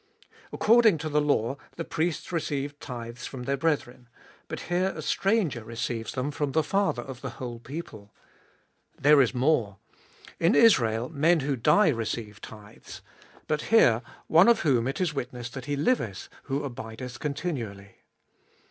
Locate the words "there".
8.99-9.21